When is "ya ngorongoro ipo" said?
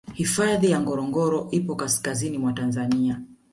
0.71-1.75